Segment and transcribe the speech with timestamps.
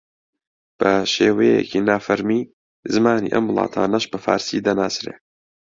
[0.79, 2.41] بە شێوەیەکی نافەرمی
[2.93, 5.15] زمانی ئەم وڵاتانەش بە فارسی دەناسرێ